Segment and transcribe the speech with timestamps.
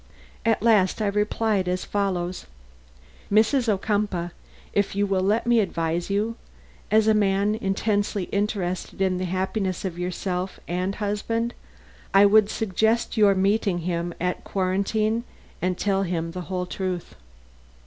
[0.47, 2.47] At last, I replied as follows:
[3.31, 3.69] "Mrs.
[3.69, 4.31] Ocumpaugh,
[4.73, 6.37] if you will let me advise you,
[6.89, 11.53] as a man intensely interested in the happiness of yourself and husband,
[12.15, 15.23] I would suggest your meeting him at quarantine
[15.61, 17.13] and telling him the whole truth."